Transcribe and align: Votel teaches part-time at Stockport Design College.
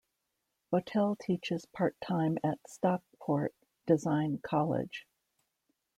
Votel 0.73 1.15
teaches 1.19 1.67
part-time 1.67 2.39
at 2.43 2.57
Stockport 2.67 3.53
Design 3.85 4.39
College. 4.43 5.05